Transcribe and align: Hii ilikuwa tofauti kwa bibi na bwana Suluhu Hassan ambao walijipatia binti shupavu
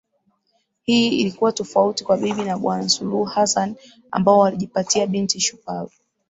Hii 0.83 1.07
ilikuwa 1.07 1.51
tofauti 1.51 2.03
kwa 2.05 2.17
bibi 2.17 2.43
na 2.43 2.57
bwana 2.57 2.89
Suluhu 2.89 3.23
Hassan 3.23 3.75
ambao 4.11 4.39
walijipatia 4.39 5.07
binti 5.07 5.39
shupavu 5.39 5.93